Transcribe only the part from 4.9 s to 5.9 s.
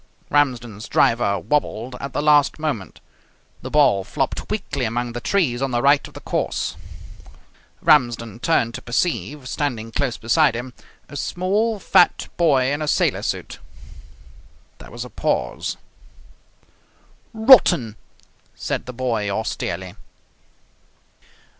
the trees on the